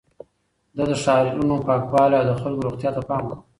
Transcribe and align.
ده 0.75 0.83
د 0.89 0.91
ښارونو 1.03 1.55
پاکوالي 1.67 2.15
او 2.19 2.25
د 2.29 2.33
خلکو 2.41 2.65
روغتيا 2.67 2.89
ته 2.95 3.01
پام 3.09 3.23
کاوه. 3.29 3.43